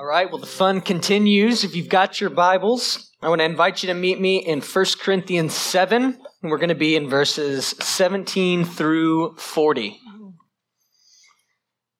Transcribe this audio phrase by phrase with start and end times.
[0.00, 1.62] All right, well, the fun continues.
[1.62, 4.84] If you've got your Bibles, I want to invite you to meet me in 1
[4.98, 6.02] Corinthians 7.
[6.02, 10.00] And we're going to be in verses 17 through 40.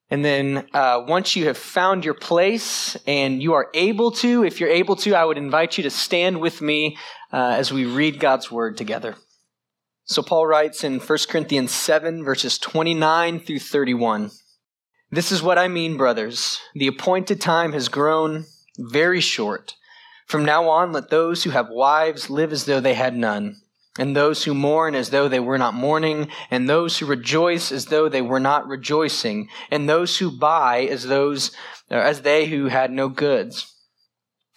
[0.08, 4.60] And then uh, once you have found your place and you are able to, if
[4.60, 6.96] you're able to, I would invite you to stand with me
[7.35, 9.17] uh, as we read God's word together.
[10.04, 14.30] So Paul writes in 1 Corinthians 7, verses 29 through 31.
[15.13, 16.61] This is what I mean, brothers.
[16.73, 18.47] The appointed time has grown
[18.79, 19.74] very short.
[20.27, 23.56] From now on, let those who have wives live as though they had none,
[23.98, 27.87] and those who mourn as though they were not mourning, and those who rejoice as
[27.87, 31.51] though they were not rejoicing, and those who buy as those
[31.90, 33.74] uh, as they who had no goods,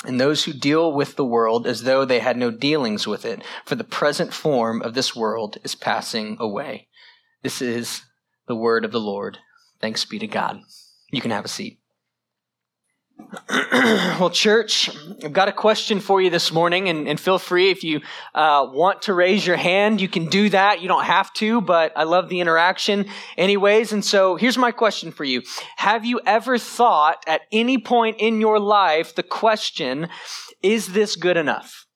[0.06, 3.42] and those who deal with the world as though they had no dealings with it,
[3.66, 6.90] for the present form of this world is passing away.
[7.42, 8.04] This is
[8.48, 9.40] the word of the Lord.
[9.84, 10.62] Thanks be to God.
[11.12, 11.78] You can have a seat.
[13.52, 14.90] well, church,
[15.22, 18.00] I've got a question for you this morning, and, and feel free if you
[18.34, 20.82] uh, want to raise your hand, you can do that.
[20.82, 23.92] You don't have to, but I love the interaction anyways.
[23.92, 25.42] And so here's my question for you
[25.76, 30.08] Have you ever thought at any point in your life the question,
[30.62, 31.88] is this good enough?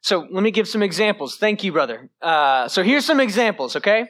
[0.00, 1.36] So let me give some examples.
[1.36, 2.08] Thank you, brother.
[2.22, 4.08] Uh, so here's some examples, okay?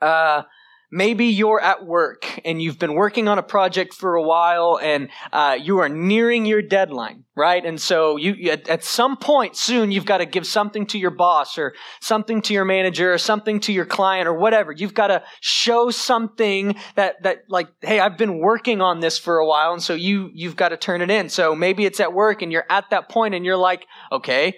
[0.00, 0.44] Uh,
[0.90, 5.08] Maybe you're at work and you've been working on a project for a while and
[5.32, 7.64] uh, you are nearing your deadline, right?
[7.64, 11.10] And so you, at, at some point soon, you've got to give something to your
[11.10, 14.70] boss or something to your manager or something to your client or whatever.
[14.70, 19.38] You've got to show something that, that like, hey, I've been working on this for
[19.38, 19.72] a while.
[19.72, 21.28] And so you, you've got to turn it in.
[21.30, 24.54] So maybe it's at work and you're at that point and you're like, okay,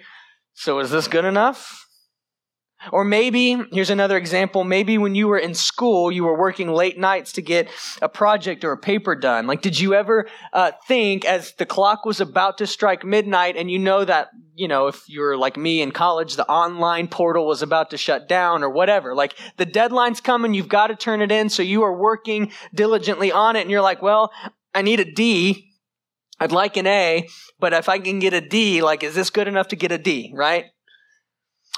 [0.53, 1.88] so is this good enough?
[2.93, 6.97] Or maybe, here's another example, maybe when you were in school, you were working late
[6.97, 7.67] nights to get
[8.01, 9.47] a project or a paper done.
[9.47, 13.69] Like, did you ever uh, think as the clock was about to strike midnight and
[13.69, 17.61] you know that, you know, if you're like me in college, the online portal was
[17.61, 19.13] about to shut down or whatever.
[19.13, 23.31] Like, the deadline's coming, you've got to turn it in, so you are working diligently
[23.31, 24.31] on it and you're like, well,
[24.73, 25.65] I need a D.
[26.39, 27.27] I'd like an A,
[27.59, 29.97] but if I can get a D, like, is this good enough to get a
[29.97, 30.67] D, right?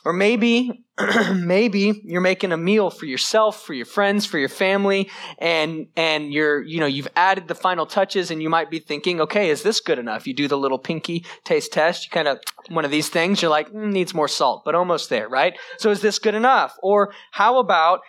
[0.03, 0.85] Or maybe,
[1.33, 6.33] maybe you're making a meal for yourself, for your friends, for your family, and, and
[6.33, 9.63] you're, you know, you've added the final touches and you might be thinking, okay, is
[9.63, 10.25] this good enough?
[10.25, 12.05] You do the little pinky taste test.
[12.05, 15.09] You kind of, one of these things, you're like, mm, needs more salt, but almost
[15.09, 15.57] there, right?
[15.77, 16.77] So is this good enough?
[16.81, 18.01] Or how about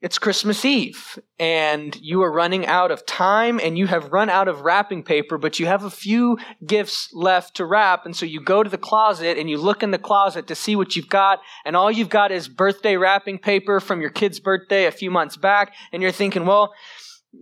[0.00, 4.46] it's Christmas Eve and you are running out of time and you have run out
[4.46, 8.06] of wrapping paper, but you have a few gifts left to wrap.
[8.06, 10.76] And so you go to the closet and you look in the closet to see
[10.76, 11.40] what you've got.
[11.64, 15.36] And all you've got is birthday wrapping paper from your kid's birthday a few months
[15.36, 15.74] back.
[15.92, 16.72] And you're thinking, well,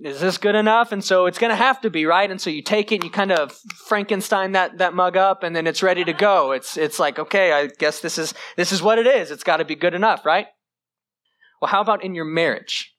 [0.03, 0.93] is this good enough?
[0.93, 2.31] And so it's going to have to be, right?
[2.31, 3.53] And so you take it and you kind of
[3.87, 6.53] Frankenstein that, that mug up and then it's ready to go.
[6.53, 9.31] It's, it's like, okay, I guess this is, this is what it is.
[9.31, 10.47] It's got to be good enough, right?
[11.61, 12.95] Well, how about in your marriage?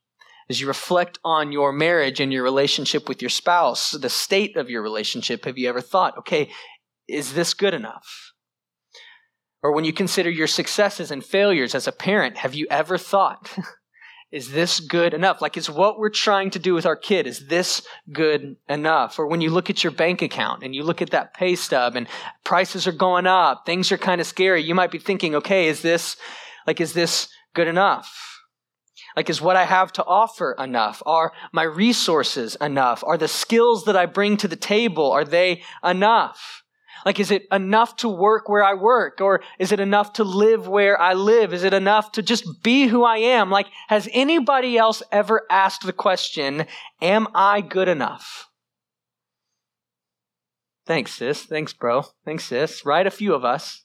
[0.49, 4.69] As you reflect on your marriage and your relationship with your spouse, the state of
[4.69, 6.49] your relationship, have you ever thought, okay,
[7.07, 8.33] is this good enough?
[9.61, 13.57] Or when you consider your successes and failures as a parent, have you ever thought,
[14.31, 15.41] is this good enough?
[15.41, 19.19] Like, is what we're trying to do with our kid, is this good enough?
[19.19, 21.95] Or when you look at your bank account and you look at that pay stub
[21.95, 22.07] and
[22.43, 25.81] prices are going up, things are kind of scary, you might be thinking, okay, is
[25.81, 26.15] this,
[26.65, 28.36] like, is this good enough?
[29.17, 31.01] Like, is what I have to offer enough?
[31.03, 33.03] Are my resources enough?
[33.03, 36.61] Are the skills that I bring to the table, are they enough?
[37.03, 39.19] Like, is it enough to work where I work?
[39.19, 41.51] Or is it enough to live where I live?
[41.51, 43.49] Is it enough to just be who I am?
[43.49, 46.67] Like, has anybody else ever asked the question,
[47.01, 48.47] am I good enough?
[50.85, 51.43] Thanks, sis.
[51.43, 52.05] Thanks, bro.
[52.23, 52.85] Thanks, sis.
[52.85, 53.07] Right?
[53.07, 53.83] A few of us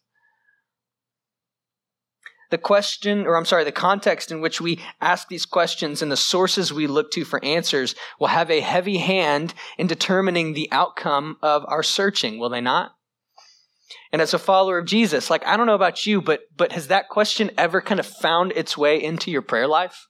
[2.52, 6.16] the question, or I'm sorry, the context in which we ask these questions and the
[6.16, 11.38] sources we look to for answers will have a heavy hand in determining the outcome
[11.42, 12.92] of our searching, will they not?
[14.12, 16.88] And as a follower of Jesus, like, I don't know about you, but, but has
[16.88, 20.06] that question ever kind of found its way into your prayer life?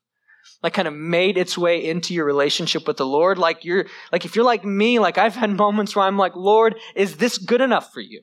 [0.64, 3.38] Like kind of made its way into your relationship with the Lord?
[3.38, 6.74] Like you're, like if you're like me, like I've had moments where I'm like, Lord,
[6.96, 8.22] is this good enough for you?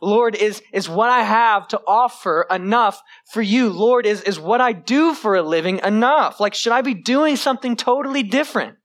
[0.00, 3.00] Lord, is, is what I have to offer enough
[3.32, 3.70] for you?
[3.70, 6.40] Lord, is, is what I do for a living enough?
[6.40, 8.76] Like, should I be doing something totally different?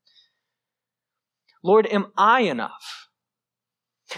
[1.63, 3.09] Lord, am I enough?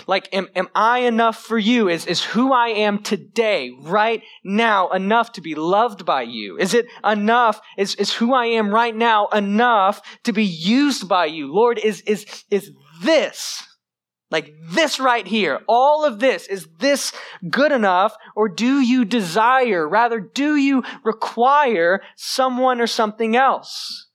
[0.07, 1.89] Like, am, am I enough for you?
[1.89, 6.57] Is, is who I am today, right now, enough to be loved by you?
[6.57, 7.59] Is it enough?
[7.77, 11.53] Is, is who I am right now enough to be used by you?
[11.53, 13.63] Lord, is, is, is this,
[14.31, 17.13] like this right here, all of this, is this
[17.49, 18.15] good enough?
[18.35, 24.07] Or do you desire, rather, do you require someone or something else?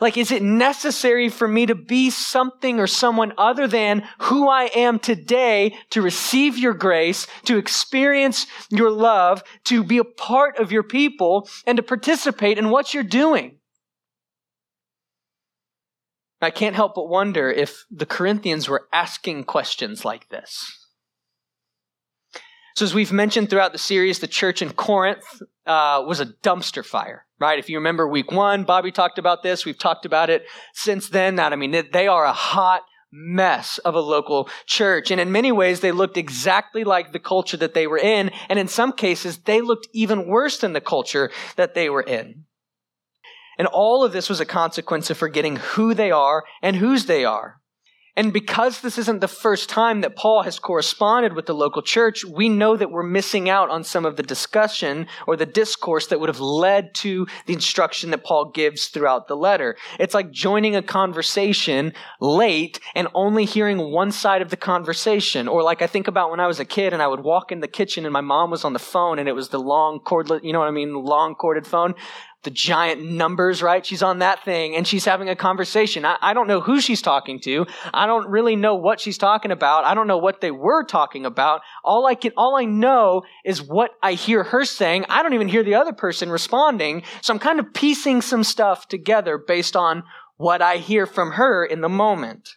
[0.00, 4.64] Like, is it necessary for me to be something or someone other than who I
[4.74, 10.72] am today to receive your grace, to experience your love, to be a part of
[10.72, 13.58] your people, and to participate in what you're doing?
[16.46, 20.64] I can't help but wonder if the Corinthians were asking questions like this.
[22.76, 25.24] So, as we've mentioned throughout the series, the church in Corinth
[25.66, 27.58] uh, was a dumpster fire, right?
[27.58, 29.64] If you remember week one, Bobby talked about this.
[29.64, 31.34] We've talked about it since then.
[31.34, 35.10] That I mean, they are a hot mess of a local church.
[35.10, 38.30] And in many ways, they looked exactly like the culture that they were in.
[38.48, 42.44] And in some cases, they looked even worse than the culture that they were in.
[43.58, 47.24] And all of this was a consequence of forgetting who they are and whose they
[47.24, 47.60] are.
[48.18, 52.24] And because this isn't the first time that Paul has corresponded with the local church,
[52.24, 56.18] we know that we're missing out on some of the discussion or the discourse that
[56.18, 59.76] would have led to the instruction that Paul gives throughout the letter.
[60.00, 65.46] It's like joining a conversation late and only hearing one side of the conversation.
[65.46, 67.60] Or like I think about when I was a kid and I would walk in
[67.60, 70.42] the kitchen and my mom was on the phone and it was the long cordless,
[70.42, 70.94] you know what I mean?
[70.94, 71.94] Long corded phone
[72.46, 73.84] the giant numbers, right?
[73.84, 76.04] She's on that thing and she's having a conversation.
[76.04, 77.66] I, I, don't know who she's talking to.
[77.92, 79.84] I don't really know what she's talking about.
[79.84, 81.62] I don't know what they were talking about.
[81.82, 85.06] All I can, all I know is what I hear her saying.
[85.08, 87.02] I don't even hear the other person responding.
[87.20, 90.04] So I'm kind of piecing some stuff together based on
[90.36, 92.50] what I hear from her in the moment.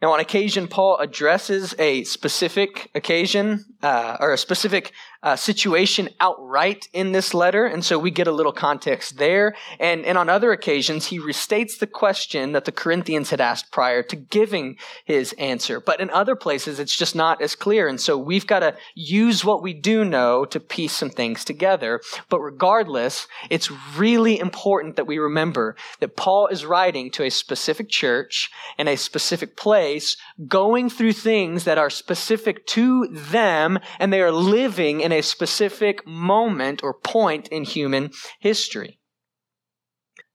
[0.00, 4.92] Now, on occasion, Paul addresses a specific occasion uh, or a specific
[5.22, 9.54] uh, situation outright in this letter, and so we get a little context there.
[9.78, 14.02] And, and on other occasions, he restates the question that the Corinthians had asked prior
[14.02, 15.80] to giving his answer.
[15.80, 19.44] But in other places, it's just not as clear, and so we've got to use
[19.44, 22.00] what we do know to piece some things together.
[22.28, 27.88] But regardless, it's really important that we remember that Paul is writing to a specific
[27.88, 30.16] church in a specific place,
[30.48, 36.06] going through things that are specific to them, and they are living in a specific
[36.06, 38.10] moment or point in human
[38.40, 38.98] history.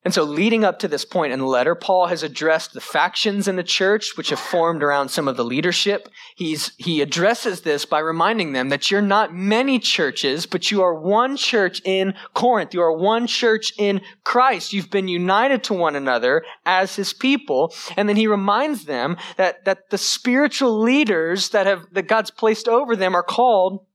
[0.07, 3.45] And so, leading up to this point in the letter, Paul has addressed the factions
[3.45, 6.07] in the church, which have formed around some of the leadership.
[6.38, 10.94] He's, he addresses this by reminding them that you're not many churches, but you are
[10.97, 12.74] one church in Corinth.
[12.74, 14.71] You are one church in Christ.
[14.71, 17.74] You've been united to one another as his people.
[17.97, 22.69] And then he reminds them that, that the spiritual leaders that have, that God's placed
[22.69, 23.85] over them are called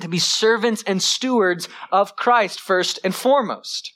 [0.00, 3.92] to be servants and stewards of Christ first and foremost.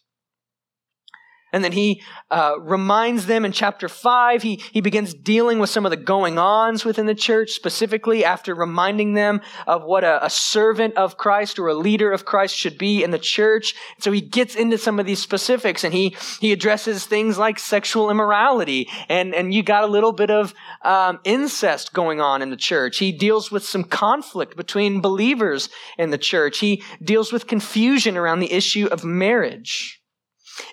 [1.53, 5.87] And then he uh, reminds them in chapter 5, he, he begins dealing with some
[5.87, 10.31] of the going ons within the church, specifically after reminding them of what a, a,
[10.31, 13.75] servant of Christ or a leader of Christ should be in the church.
[13.99, 18.11] So he gets into some of these specifics and he, he addresses things like sexual
[18.11, 18.89] immorality.
[19.09, 20.53] And, and you got a little bit of
[20.83, 22.99] um, incest going on in the church.
[22.99, 26.59] He deals with some conflict between believers in the church.
[26.59, 29.98] He deals with confusion around the issue of marriage.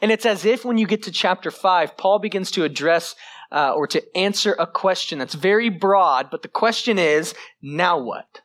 [0.02, 3.16] And it's as if when you get to chapter 5, Paul begins to address
[3.52, 8.42] uh, or to answer a question that's very broad, but the question is, now what?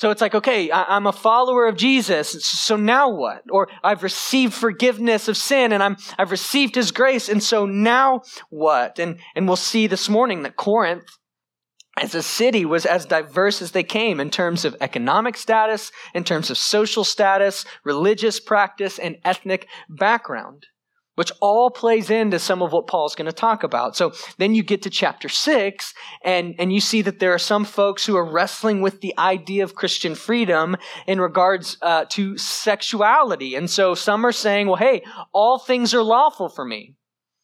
[0.00, 3.42] So it's like, okay, I, am a follower of Jesus, so now what?
[3.50, 8.22] Or I've received forgiveness of sin and I'm, I've received his grace, and so now
[8.48, 9.00] what?
[9.00, 11.08] And, and we'll see this morning that Corinth
[11.98, 16.24] as a city was as diverse as they came in terms of economic status, in
[16.24, 20.66] terms of social status, religious practice, and ethnic background,
[21.14, 23.96] which all plays into some of what Paul's going to talk about.
[23.96, 25.92] So then you get to chapter six
[26.24, 29.64] and, and you see that there are some folks who are wrestling with the idea
[29.64, 30.76] of Christian freedom
[31.06, 33.56] in regards uh, to sexuality.
[33.56, 35.02] And so some are saying, well, hey,
[35.32, 36.94] all things are lawful for me.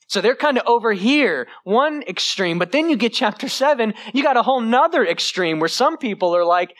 [0.07, 4.23] So they're kind of over here, one extreme, but then you get chapter seven, you
[4.23, 6.77] got a whole nother extreme where some people are like,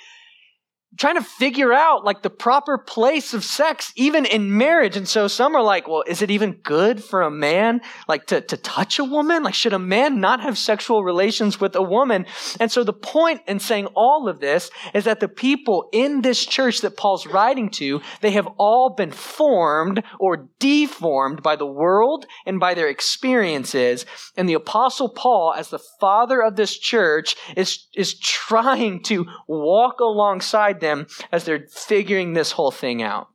[0.97, 4.97] trying to figure out like the proper place of sex even in marriage.
[4.97, 8.41] And so some are like well is it even good for a man like to,
[8.41, 9.43] to touch a woman?
[9.43, 12.27] Like should a man not have sexual relations with a woman?
[12.61, 16.45] And so the point in saying all of this is that the people in this
[16.45, 22.27] church that paul's writing to they have all been formed or deformed by the world
[22.47, 24.07] and by their experiences.
[24.37, 30.01] And the apostle paul as the father of this church is is trying to walk
[30.01, 33.29] alongside them as they're figuring this whole thing out.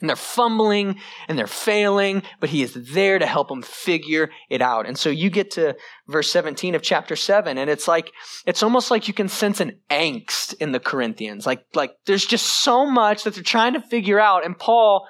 [0.00, 4.60] And they're fumbling and they're failing, but he is there to help them figure it
[4.60, 4.86] out.
[4.86, 5.76] And so you get to
[6.08, 8.10] verse 17 of chapter 7, and it's like,
[8.44, 11.46] it's almost like you can sense an angst in the Corinthians.
[11.46, 15.06] Like, like there's just so much that they're trying to figure out, and Paul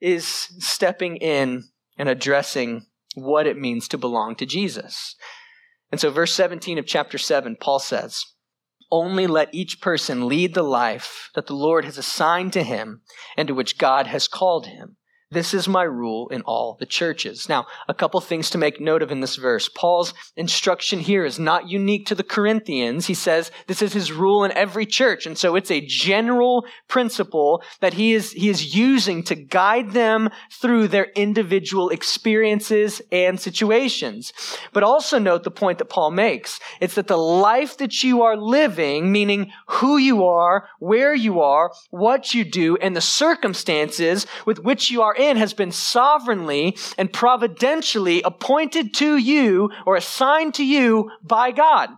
[0.00, 0.24] is
[0.60, 1.64] stepping in
[1.98, 5.16] and addressing what it means to belong to Jesus.
[5.90, 8.24] And so, verse 17 of chapter 7, Paul says,
[8.90, 13.02] only let each person lead the life that the Lord has assigned to him
[13.36, 14.97] and to which God has called him.
[15.30, 17.50] This is my rule in all the churches.
[17.50, 19.68] Now, a couple things to make note of in this verse.
[19.68, 23.08] Paul's instruction here is not unique to the Corinthians.
[23.08, 25.26] He says this is his rule in every church.
[25.26, 30.30] And so it's a general principle that he is, he is using to guide them
[30.50, 34.32] through their individual experiences and situations.
[34.72, 36.58] But also note the point that Paul makes.
[36.80, 41.70] It's that the life that you are living, meaning who you are, where you are,
[41.90, 47.12] what you do, and the circumstances with which you are in has been sovereignly and
[47.12, 51.90] providentially appointed to you or assigned to you by God.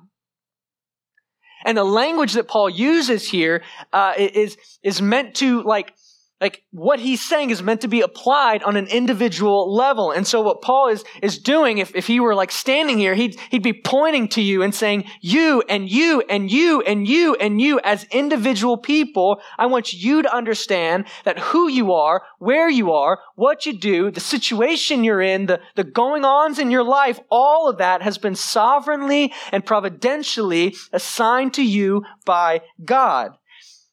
[1.65, 3.63] And the language that Paul uses here
[3.93, 5.95] uh, is is meant to like
[6.41, 10.11] like what he's saying is meant to be applied on an individual level.
[10.11, 13.39] And so what Paul is, is doing, if, if he were like standing here, he'd,
[13.51, 17.61] he'd be pointing to you and saying, you and you and you and you and
[17.61, 22.93] you as individual people, I want you to understand that who you are, where you
[22.93, 27.21] are, what you do, the situation you're in, the, the going ons in your life,
[27.31, 33.37] all of that has been sovereignly and providentially assigned to you by God.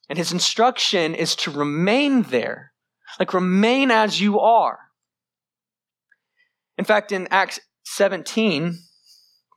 [0.08, 2.72] And his instruction is to remain there,
[3.18, 4.78] like remain as you are.
[6.78, 8.78] In fact, in Acts 17,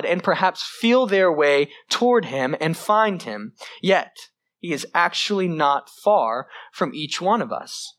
[0.00, 3.52] God and perhaps feel their way toward Him and find Him.
[3.82, 4.16] Yet,
[4.58, 7.96] He is actually not far from each one of us.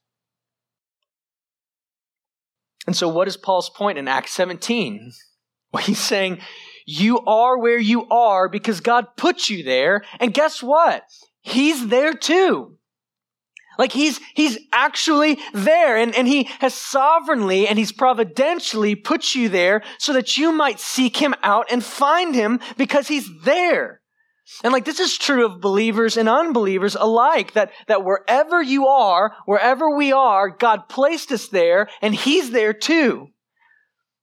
[2.87, 5.11] And so, what is Paul's point in Acts 17?
[5.73, 6.39] Well, he's saying,
[6.85, 10.03] You are where you are because God put you there.
[10.19, 11.03] And guess what?
[11.39, 12.75] He's there too.
[13.77, 19.49] Like he's, he's actually there and, and he has sovereignly and he's providentially put you
[19.49, 24.01] there so that you might seek him out and find him because he's there.
[24.63, 29.33] And like this is true of believers and unbelievers alike, that, that wherever you are,
[29.45, 33.27] wherever we are, God placed us there and he's there too.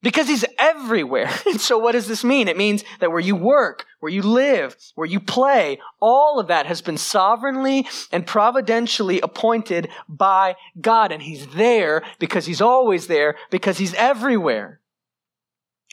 [0.00, 1.30] Because he's everywhere.
[1.46, 2.48] And so what does this mean?
[2.48, 6.66] It means that where you work, where you live, where you play, all of that
[6.66, 11.10] has been sovereignly and providentially appointed by God.
[11.10, 14.80] And he's there because he's always there because he's everywhere.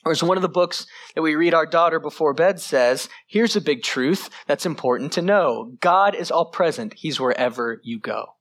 [0.06, 0.86] Or as one of the books
[1.16, 5.24] that we read our daughter before bed says, here's a big truth that's important to
[5.24, 5.74] know.
[5.80, 6.94] God is all present.
[6.96, 8.35] He's wherever you go.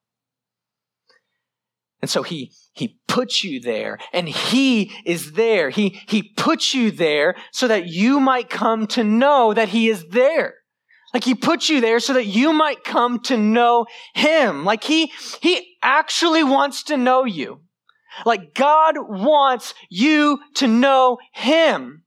[2.04, 5.70] And so he, he puts you there and he is there.
[5.70, 10.04] He, he puts you there so that you might come to know that he is
[10.08, 10.56] there.
[11.14, 14.66] Like he puts you there so that you might come to know him.
[14.66, 17.62] Like he, he actually wants to know you.
[18.26, 22.04] Like God wants you to know him.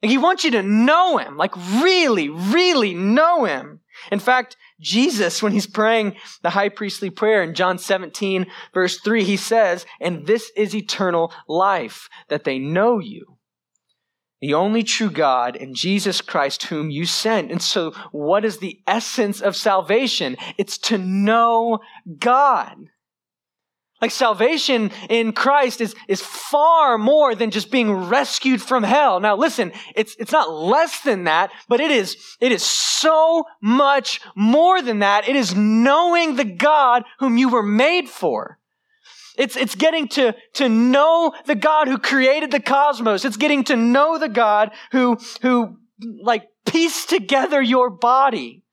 [0.00, 1.36] Like he wants you to know him.
[1.36, 3.80] Like really, really know him.
[4.12, 9.24] In fact, Jesus, when he's praying the high priestly prayer in John 17, verse 3,
[9.24, 13.38] he says, And this is eternal life, that they know you,
[14.40, 17.52] the only true God, and Jesus Christ, whom you sent.
[17.52, 20.36] And so, what is the essence of salvation?
[20.58, 21.78] It's to know
[22.18, 22.76] God.
[24.02, 29.20] Like salvation in Christ is, is far more than just being rescued from hell.
[29.20, 34.20] Now listen, it's, it's not less than that, but it is, it is so much
[34.34, 35.28] more than that.
[35.28, 38.58] It is knowing the God whom you were made for.
[39.38, 43.24] It's, it's getting to, to know the God who created the cosmos.
[43.24, 45.76] It's getting to know the God who, who
[46.20, 48.64] like pieced together your body.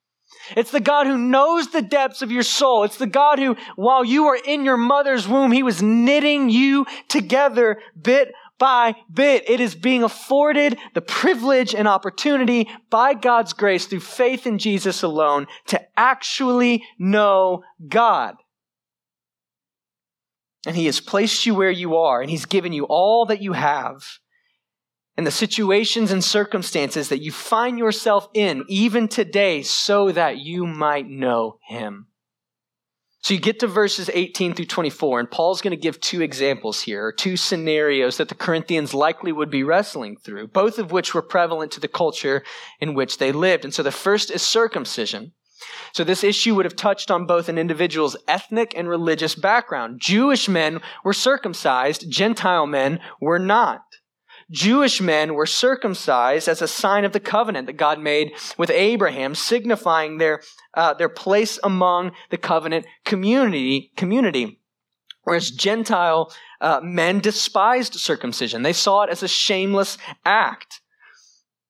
[0.55, 2.83] It's the God who knows the depths of your soul.
[2.83, 6.85] It's the God who, while you were in your mother's womb, He was knitting you
[7.07, 9.49] together bit by bit.
[9.49, 15.01] It is being afforded the privilege and opportunity by God's grace through faith in Jesus
[15.01, 18.35] alone to actually know God.
[20.65, 23.53] And He has placed you where you are, and He's given you all that you
[23.53, 24.03] have
[25.19, 30.65] and the situations and circumstances that you find yourself in, even today, so that you
[30.65, 32.07] might know Him.
[33.19, 36.79] So you get to verses 18 through 24, and Paul's going to give two examples
[36.79, 41.13] here, or two scenarios that the Corinthians likely would be wrestling through, both of which
[41.13, 42.41] were prevalent to the culture
[42.79, 43.65] in which they lived.
[43.65, 45.33] And so the first is circumcision.
[45.91, 49.99] So this issue would have touched on both an individual's ethnic and religious background.
[49.99, 53.81] Jewish men were circumcised, Gentile men were not.
[54.51, 59.35] Jewish men were circumcised as a sign of the covenant that God made with Abraham,
[59.35, 60.41] signifying their,
[60.73, 64.59] uh, their place among the covenant community, community.
[65.23, 68.63] Whereas Gentile uh, men despised circumcision.
[68.63, 70.81] They saw it as a shameless act.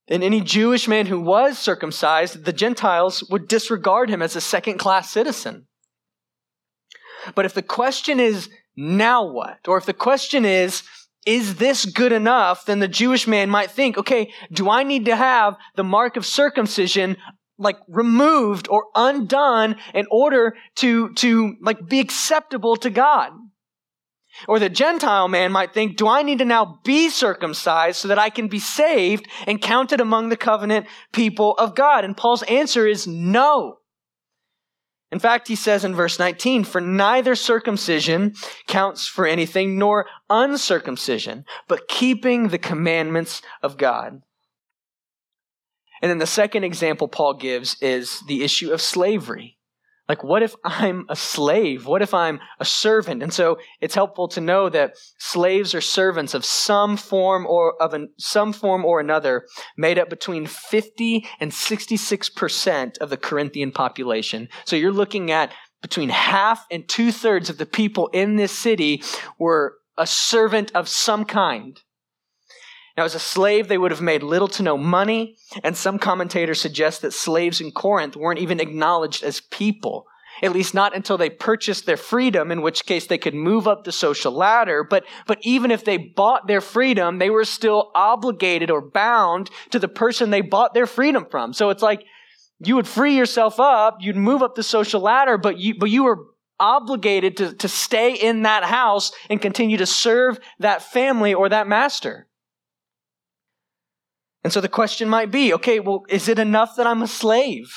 [0.07, 4.77] And any Jewish man who was circumcised, the Gentiles would disregard him as a second
[4.77, 5.67] class citizen.
[7.35, 9.59] But if the question is, now what?
[9.67, 10.83] Or if the question is,
[11.25, 12.65] is this good enough?
[12.65, 16.25] Then the Jewish man might think, okay, do I need to have the mark of
[16.25, 17.17] circumcision
[17.57, 23.31] like removed or undone in order to, to like be acceptable to God?
[24.47, 28.19] Or the Gentile man might think, do I need to now be circumcised so that
[28.19, 32.05] I can be saved and counted among the covenant people of God?
[32.05, 33.79] And Paul's answer is no.
[35.11, 38.35] In fact, he says in verse 19, for neither circumcision
[38.67, 44.21] counts for anything nor uncircumcision, but keeping the commandments of God.
[46.01, 49.58] And then the second example Paul gives is the issue of slavery.
[50.09, 51.85] Like, what if I'm a slave?
[51.85, 53.21] What if I'm a servant?
[53.21, 57.93] And so it's helpful to know that slaves are servants of some form or of
[57.93, 59.45] an, some form or another,
[59.77, 64.49] made up between 50 and 66% of the Corinthian population.
[64.65, 69.03] So you're looking at between half and two thirds of the people in this city
[69.37, 71.79] were a servant of some kind.
[72.99, 76.59] Now, as a slave, they would have made little to no money, and some commentators
[76.59, 80.05] suggest that slaves in Corinth weren't even acknowledged as people,
[80.43, 83.85] at least not until they purchased their freedom, in which case they could move up
[83.85, 84.83] the social ladder.
[84.83, 89.79] But, but even if they bought their freedom, they were still obligated or bound to
[89.79, 91.53] the person they bought their freedom from.
[91.53, 92.03] So it's like
[92.59, 96.03] you would free yourself up, you'd move up the social ladder, but you, but you
[96.03, 96.25] were
[96.59, 101.65] obligated to, to stay in that house and continue to serve that family or that
[101.65, 102.25] master.
[104.43, 107.73] And so the question might be, okay, well, is it enough that I'm a slave?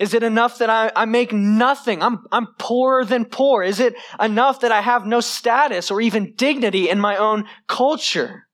[0.00, 2.02] Is it enough that I, I make nothing?
[2.02, 3.62] I'm, I'm poorer than poor.
[3.62, 8.48] Is it enough that I have no status or even dignity in my own culture?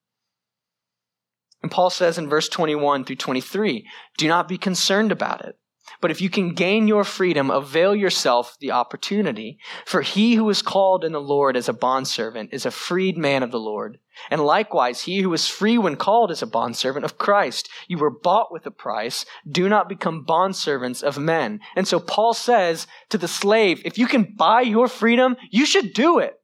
[1.62, 5.56] And Paul says in verse 21 through 23, do not be concerned about it.
[6.00, 9.58] But if you can gain your freedom, avail yourself the opportunity.
[9.84, 13.42] For he who is called in the Lord as a bondservant is a freed man
[13.42, 13.98] of the Lord.
[14.30, 17.68] And likewise, he who is free when called is a bondservant of Christ.
[17.86, 19.24] You were bought with a price.
[19.48, 21.60] Do not become bondservants of men.
[21.76, 25.92] And so Paul says to the slave, if you can buy your freedom, you should
[25.92, 26.37] do it.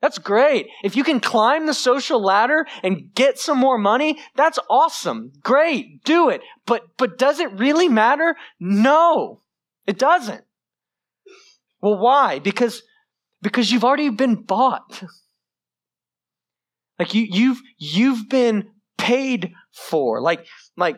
[0.00, 0.68] That's great.
[0.84, 5.32] If you can climb the social ladder and get some more money, that's awesome.
[5.42, 6.04] Great.
[6.04, 6.40] Do it.
[6.66, 8.36] But, but does it really matter?
[8.60, 9.42] No,
[9.86, 10.44] it doesn't.
[11.80, 12.38] Well, why?
[12.38, 12.82] Because,
[13.42, 15.02] because you've already been bought.
[16.98, 20.20] Like you, you've, you've been paid for.
[20.20, 20.96] Like, like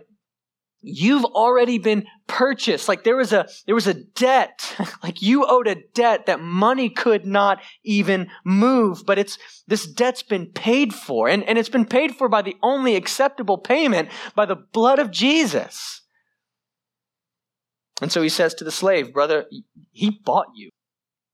[0.83, 2.89] you've already been purchased.
[2.89, 4.77] Like there was a there was a debt.
[5.03, 10.23] Like you owed a debt that money could not even move but it's this debt's
[10.23, 11.29] been paid for.
[11.29, 15.11] And, and it's been paid for by the only acceptable payment by the blood of
[15.11, 16.03] jesus.
[18.03, 19.47] And so he says to the slave brother
[19.91, 20.71] he bought you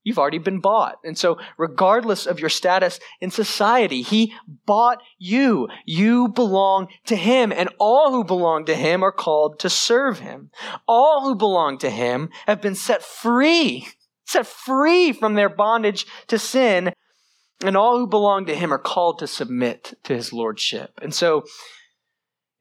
[0.07, 0.99] You've already been bought.
[1.03, 4.33] And so, regardless of your status in society, He
[4.65, 5.67] bought you.
[5.85, 10.49] You belong to Him, and all who belong to Him are called to serve Him.
[10.87, 13.89] All who belong to Him have been set free,
[14.25, 16.93] set free from their bondage to sin
[17.65, 20.99] and all who belong to him are called to submit to his lordship.
[21.01, 21.43] And so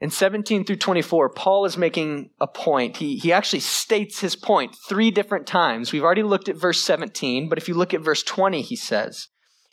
[0.00, 2.98] in 17 through 24, Paul is making a point.
[2.98, 5.90] He, he actually states his point three different times.
[5.90, 9.28] We've already looked at verse 17, but if you look at verse 20, he says,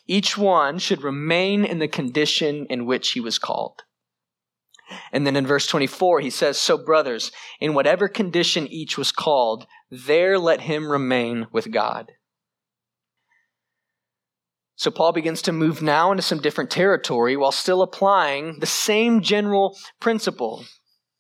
[0.08, 3.84] Each one should remain in the condition in which he was called.
[5.12, 9.66] And then in verse 24, he says, So, brothers, in whatever condition each was called,
[9.92, 12.12] there let him remain with God.
[14.76, 19.22] So Paul begins to move now into some different territory while still applying the same
[19.22, 20.66] general principle.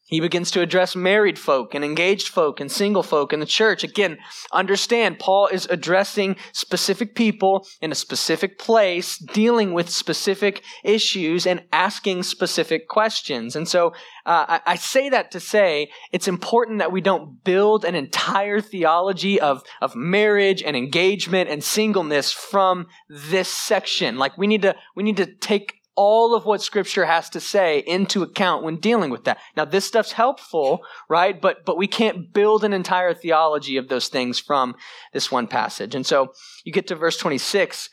[0.05, 3.83] He begins to address married folk and engaged folk and single folk in the church.
[3.85, 4.17] Again,
[4.51, 11.63] understand, Paul is addressing specific people in a specific place, dealing with specific issues and
[11.71, 13.55] asking specific questions.
[13.55, 13.93] And so
[14.25, 18.59] uh, I, I say that to say it's important that we don't build an entire
[18.59, 24.17] theology of, of marriage and engagement and singleness from this section.
[24.17, 27.79] Like we need to, we need to take all of what scripture has to say
[27.79, 29.39] into account when dealing with that.
[29.55, 31.39] Now this stuff's helpful, right?
[31.39, 34.75] But but we can't build an entire theology of those things from
[35.13, 35.95] this one passage.
[35.95, 37.89] And so you get to verse 26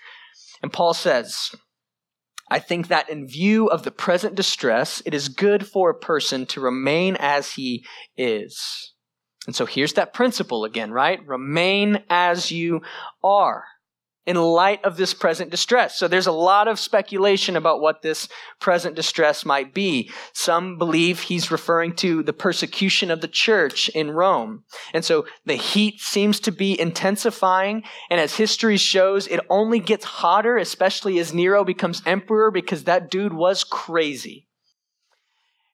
[0.63, 1.55] and Paul says,
[2.51, 6.47] I think that in view of the present distress, it is good for a person
[6.47, 7.85] to remain as he
[8.17, 8.93] is.
[9.47, 11.25] And so here's that principle again, right?
[11.27, 12.83] Remain as you
[13.23, 13.65] are
[14.27, 15.99] in light of this present distress.
[15.99, 18.29] So there's a lot of speculation about what this
[18.61, 20.11] present distress might be.
[20.35, 24.65] Some believe he's referring to the persecution of the church in Rome.
[24.93, 27.83] And so the heat seems to be intensifying.
[28.11, 33.11] And as history shows, it only gets hotter, especially as Nero becomes emperor, because that
[33.11, 34.47] dude was crazy.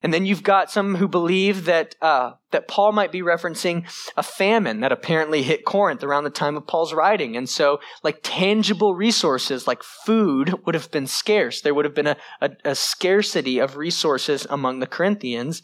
[0.02, 4.22] And then you've got some who believe that, uh, that Paul might be referencing a
[4.22, 7.34] famine that apparently hit Corinth around the time of Paul's writing.
[7.36, 11.60] And so, like, tangible resources like food would have been scarce.
[11.60, 15.62] There would have been a, a, a scarcity of resources among the Corinthians.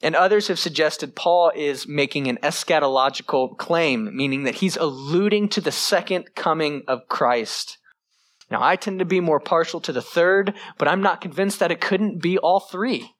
[0.00, 5.60] And others have suggested Paul is making an eschatological claim, meaning that he's alluding to
[5.60, 7.78] the second coming of Christ.
[8.48, 11.72] Now, I tend to be more partial to the third, but I'm not convinced that
[11.72, 13.15] it couldn't be all three.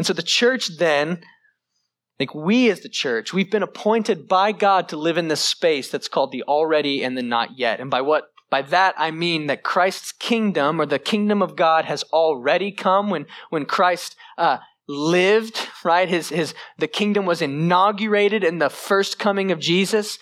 [0.00, 1.20] And so the church then,
[2.18, 5.90] like we as the church, we've been appointed by God to live in this space
[5.90, 7.80] that's called the already and the not yet.
[7.80, 11.84] And by what by that I mean that Christ's kingdom or the kingdom of God
[11.84, 16.08] has already come when when Christ uh, lived, right?
[16.08, 20.18] His his the kingdom was inaugurated in the first coming of Jesus,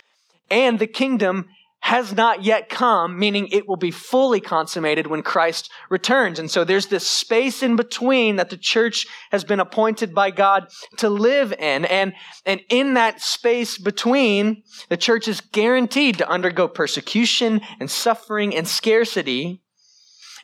[0.50, 1.46] and the kingdom
[1.80, 6.38] has not yet come, meaning it will be fully consummated when Christ returns.
[6.38, 10.68] And so there's this space in between that the church has been appointed by God
[10.98, 11.84] to live in.
[11.84, 12.14] And,
[12.44, 18.66] and in that space between, the church is guaranteed to undergo persecution and suffering and
[18.66, 19.62] scarcity.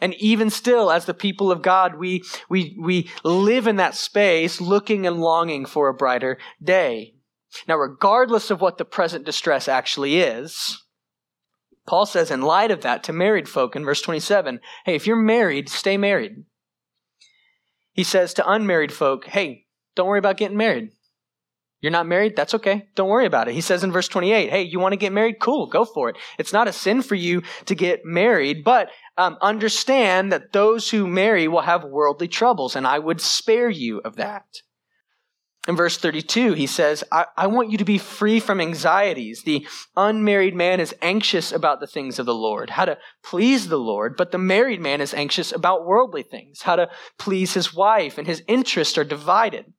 [0.01, 4.61] And even still, as the people of God, we, we, we live in that space
[4.61, 7.15] looking and longing for a brighter day.
[7.69, 10.84] Now, regardless of what the present distress actually is,
[11.87, 15.17] Paul says, in light of that, to married folk in verse 27, hey, if you're
[15.17, 16.45] married, stay married.
[17.93, 20.91] He says to unmarried folk, hey, don't worry about getting married.
[21.81, 22.35] You're not married?
[22.35, 22.89] That's okay.
[22.95, 23.55] Don't worry about it.
[23.55, 25.39] He says in verse 28, hey, you want to get married?
[25.39, 26.17] Cool, go for it.
[26.39, 31.07] It's not a sin for you to get married, but um, understand that those who
[31.07, 34.47] marry will have worldly troubles, and I would spare you of that.
[35.67, 39.45] In verse 32, he says, I, I, want you to be free from anxieties.
[39.45, 43.79] The unmarried man is anxious about the things of the Lord, how to please the
[43.79, 48.19] Lord, but the married man is anxious about worldly things, how to please his wife,
[48.19, 49.73] and his interests are divided.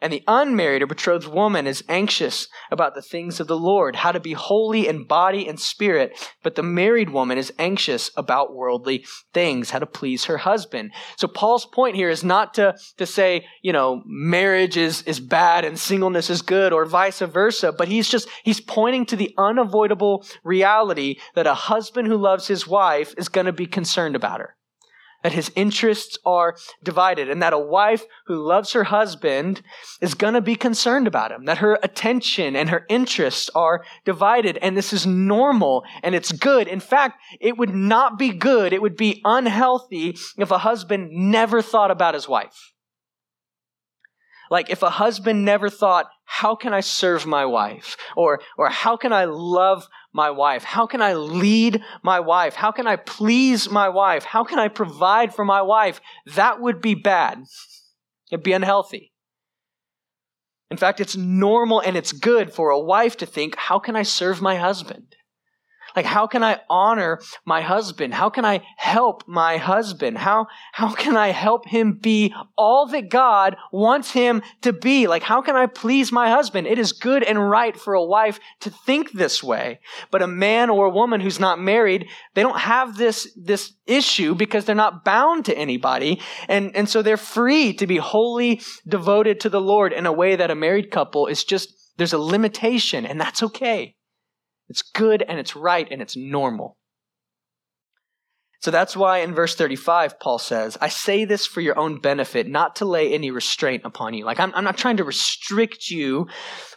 [0.00, 4.12] And the unmarried or betrothed woman is anxious about the things of the Lord, how
[4.12, 6.18] to be holy in body and spirit.
[6.42, 10.92] But the married woman is anxious about worldly things, how to please her husband.
[11.16, 15.64] So Paul's point here is not to, to say, you know, marriage is, is bad
[15.64, 20.24] and singleness is good or vice versa, but he's just, he's pointing to the unavoidable
[20.44, 24.57] reality that a husband who loves his wife is going to be concerned about her
[25.22, 29.62] that his interests are divided, and that a wife who loves her husband
[30.00, 34.58] is going to be concerned about him, that her attention and her interests are divided,
[34.58, 36.68] and this is normal and it's good.
[36.68, 41.62] In fact, it would not be good, it would be unhealthy if a husband never
[41.62, 42.72] thought about his wife.
[44.50, 47.96] Like if a husband never thought, how can I serve my wife?
[48.16, 50.64] Or, or how can I love my wife?
[50.64, 52.54] How can I lead my wife?
[52.56, 54.24] How can I please my wife?
[54.24, 56.00] How can I provide for my wife?
[56.34, 57.44] That would be bad.
[58.32, 59.12] It'd be unhealthy.
[60.72, 64.02] In fact, it's normal and it's good for a wife to think, how can I
[64.02, 65.14] serve my husband?
[65.98, 68.14] Like, how can I honor my husband?
[68.14, 70.16] How can I help my husband?
[70.16, 75.08] How, how can I help him be all that God wants him to be?
[75.08, 76.68] Like, how can I please my husband?
[76.68, 79.80] It is good and right for a wife to think this way.
[80.12, 84.36] But a man or a woman who's not married, they don't have this, this issue
[84.36, 86.20] because they're not bound to anybody.
[86.46, 90.36] And, and so they're free to be wholly devoted to the Lord in a way
[90.36, 93.96] that a married couple is just, there's a limitation and that's okay.
[94.68, 96.76] It's good and it's right and it's normal.
[98.60, 102.48] So that's why in verse 35, Paul says, I say this for your own benefit,
[102.48, 104.24] not to lay any restraint upon you.
[104.24, 106.26] Like, I'm, I'm, not trying to restrict you,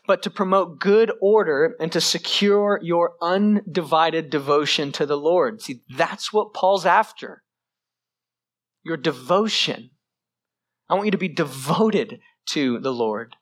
[0.05, 5.61] but to promote good order and to secure your undivided devotion to the Lord.
[5.61, 7.41] See, that's what Paul's after.
[8.83, 9.89] Your devotion.
[10.87, 13.35] I want you to be devoted to the Lord.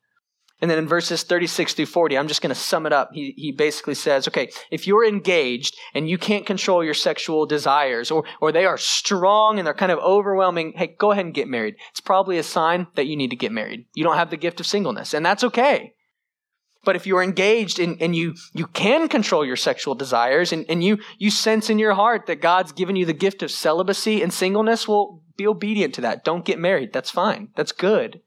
[0.62, 3.12] And then in verses 36 through 40, I'm just going to sum it up.
[3.14, 8.12] He, he basically says, okay, if you're engaged and you can't control your sexual desires
[8.12, 11.48] or, or they are strong and they're kind of overwhelming, hey, go ahead and get
[11.48, 11.76] married.
[11.92, 13.86] It's probably a sign that you need to get married.
[13.96, 15.94] You don't have the gift of singleness, and that's okay.
[16.84, 20.84] But if you're engaged and, and you, you can control your sexual desires and, and
[20.84, 24.32] you, you sense in your heart that God's given you the gift of celibacy and
[24.32, 26.24] singleness, well, be obedient to that.
[26.24, 26.94] Don't get married.
[26.94, 27.50] That's fine.
[27.56, 28.22] That's good.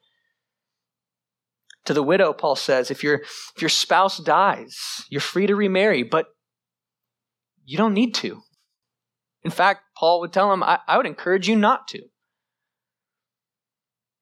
[1.86, 3.22] To the widow, Paul says, if, your
[3.56, 6.26] if your spouse dies, you're free to remarry, but
[7.64, 8.42] you don't need to.
[9.42, 12.02] In fact, Paul would tell him, I, I would encourage you not to.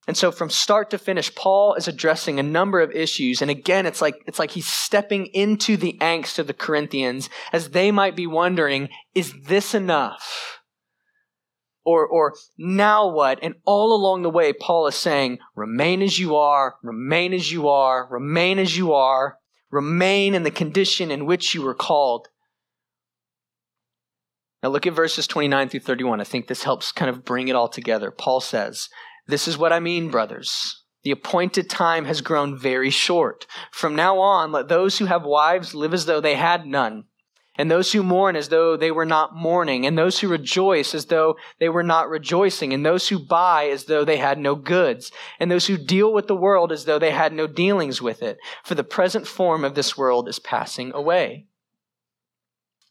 [0.06, 3.42] And so from start to finish, Paul is addressing a number of issues.
[3.42, 7.70] And again, it's like, it's like he's stepping into the angst of the Corinthians as
[7.70, 10.59] they might be wondering, is this enough?
[11.84, 13.38] Or, or now what?
[13.42, 17.68] And all along the way, Paul is saying, remain as you are, remain as you
[17.68, 19.38] are, remain as you are,
[19.70, 22.28] remain in the condition in which you were called.
[24.62, 26.20] Now look at verses 29 through 31.
[26.20, 28.10] I think this helps kind of bring it all together.
[28.10, 28.88] Paul says,
[29.26, 30.84] This is what I mean, brothers.
[31.02, 33.46] The appointed time has grown very short.
[33.72, 37.04] From now on, let those who have wives live as though they had none
[37.60, 41.04] and those who mourn as though they were not mourning, and those who rejoice as
[41.04, 45.12] though they were not rejoicing, and those who buy as though they had no goods,
[45.38, 48.38] and those who deal with the world as though they had no dealings with it.
[48.64, 51.48] For the present form of this world is passing away.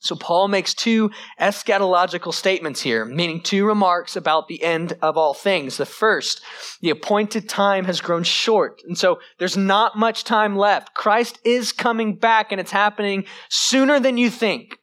[0.01, 5.33] So Paul makes two eschatological statements here, meaning two remarks about the end of all
[5.33, 5.75] things.
[5.75, 6.41] The first,
[6.81, 8.81] the appointed time has grown short.
[8.87, 10.93] And so there's not much time left.
[10.93, 14.77] Christ is coming back and it's happening sooner than you think.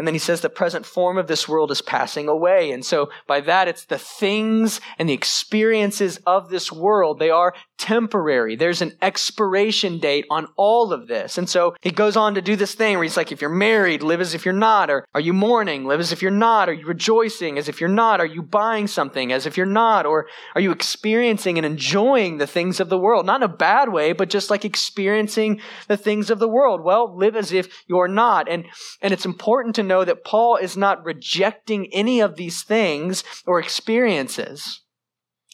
[0.00, 2.70] And then he says the present form of this world is passing away.
[2.70, 7.18] And so by that, it's the things and the experiences of this world.
[7.18, 8.56] They are temporary.
[8.56, 11.38] There's an expiration date on all of this.
[11.38, 14.02] And so he goes on to do this thing where he's like, if you're married,
[14.02, 14.90] live as if you're not.
[14.90, 15.86] Or are you mourning?
[15.86, 16.68] Live as if you're not.
[16.68, 18.20] Are you rejoicing as if you're not?
[18.20, 20.04] Are you buying something as if you're not?
[20.04, 23.24] Or are you experiencing and enjoying the things of the world?
[23.24, 26.82] Not in a bad way, but just like experiencing the things of the world.
[26.82, 28.46] Well, live as if you're not.
[28.46, 28.66] And,
[29.00, 33.58] and it's important to know that Paul is not rejecting any of these things or
[33.58, 34.82] experiences.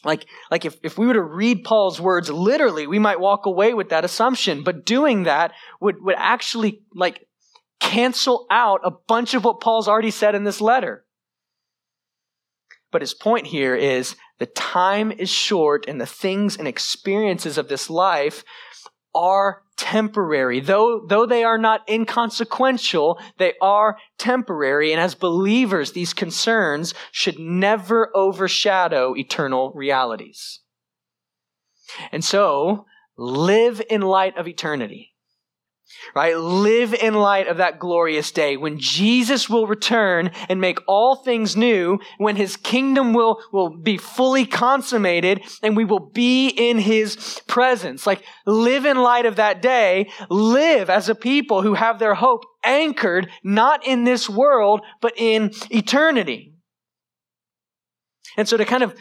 [0.03, 3.73] Like, like if, if we were to read Paul's words literally, we might walk away
[3.73, 4.63] with that assumption.
[4.63, 7.27] But doing that would, would actually like
[7.79, 11.05] cancel out a bunch of what Paul's already said in this letter.
[12.91, 17.67] But his point here is the time is short and the things and experiences of
[17.67, 18.43] this life
[19.17, 20.59] are temporary.
[20.59, 24.91] Though, though they are not inconsequential, they are temporary.
[24.91, 30.61] And as believers, these concerns should never overshadow eternal realities.
[32.11, 32.85] And so,
[33.17, 35.13] live in light of eternity
[36.15, 36.37] right?
[36.37, 41.55] Live in light of that glorious day when Jesus will return and make all things
[41.55, 47.41] new, when his kingdom will, will be fully consummated and we will be in his
[47.47, 48.05] presence.
[48.05, 50.09] Like live in light of that day.
[50.29, 55.51] Live as a people who have their hope anchored not in this world, but in
[55.69, 56.53] eternity.
[58.35, 58.95] And so to kind of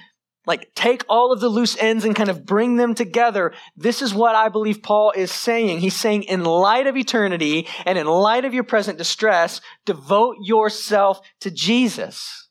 [0.47, 3.53] like take all of the loose ends and kind of bring them together.
[3.77, 5.81] This is what I believe Paul is saying.
[5.81, 11.21] He's saying in light of eternity and in light of your present distress, devote yourself
[11.41, 12.49] to Jesus.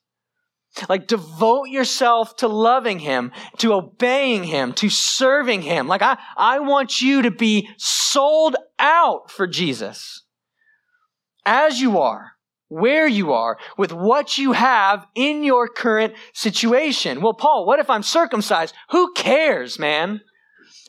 [0.90, 5.88] Like devote yourself to loving him, to obeying him, to serving him.
[5.88, 10.22] Like I, I want you to be sold out for Jesus
[11.46, 12.35] as you are
[12.68, 17.20] where you are, with what you have in your current situation.
[17.20, 18.74] Well, Paul, what if I'm circumcised?
[18.90, 20.20] Who cares, man?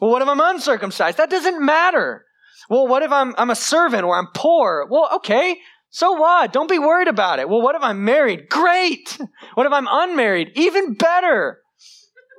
[0.02, 1.18] Well, what if I'm uncircumcised?
[1.18, 2.26] That doesn't matter.
[2.70, 4.88] Well, what if I'm, I'm a servant or I'm poor?
[4.90, 5.58] Well, okay.
[5.90, 6.52] So what?
[6.52, 7.48] Don't be worried about it.
[7.48, 8.50] Well, what if I'm married?
[8.50, 9.18] Great.
[9.56, 10.52] What if I'm unmarried?
[10.54, 11.62] Even better.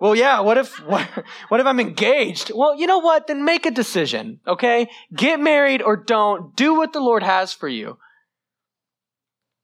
[0.00, 1.02] Well, yeah, what if what,
[1.48, 2.52] what if I'm engaged?
[2.54, 3.26] Well, you know what?
[3.26, 4.88] Then make a decision, okay?
[5.12, 6.54] Get married or don't.
[6.54, 7.98] Do what the Lord has for you.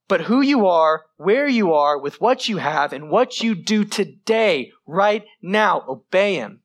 [0.07, 3.83] But who you are, where you are, with what you have, and what you do
[3.83, 6.61] today, right now, obey Him.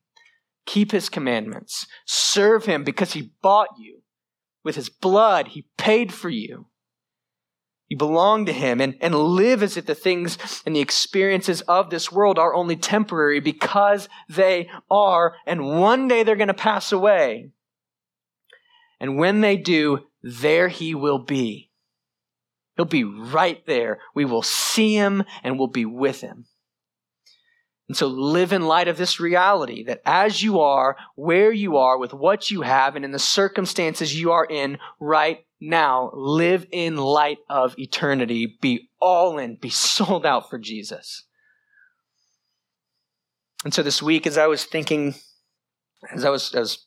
[0.65, 1.87] Keep His commandments.
[2.05, 4.01] Serve Him because He bought you.
[4.63, 6.67] With His blood, He paid for you.
[7.89, 11.89] You belong to Him and, and live as if the things and the experiences of
[11.89, 16.91] this world are only temporary because they are, and one day they're going to pass
[16.91, 17.49] away.
[18.99, 21.70] And when they do, there He will be.
[22.75, 23.99] He'll be right there.
[24.15, 26.45] We will see Him and we'll be with Him.
[27.87, 31.97] And so live in light of this reality that as you are, where you are,
[31.97, 36.95] with what you have, and in the circumstances you are in right now, live in
[36.95, 38.57] light of eternity.
[38.61, 41.25] Be all in, be sold out for Jesus.
[43.65, 45.15] And so this week, as I was thinking,
[46.13, 46.85] as I was, I was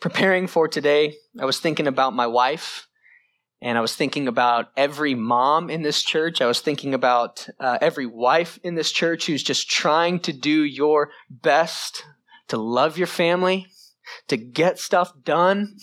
[0.00, 2.88] preparing for today, I was thinking about my wife
[3.62, 6.40] and I was thinking about every mom in this church.
[6.40, 10.62] I was thinking about uh, every wife in this church who's just trying to do
[10.62, 12.04] your best
[12.48, 13.66] to love your family,
[14.28, 15.76] to get stuff done,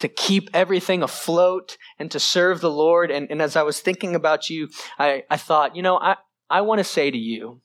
[0.00, 3.10] to keep everything afloat, and to serve the Lord.
[3.10, 6.16] And, and as I was thinking about you, I, I thought, you know, I,
[6.50, 7.60] I want to say to you,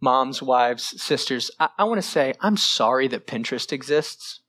[0.00, 4.41] moms, wives, sisters, I, I want to say, I'm sorry that Pinterest exists.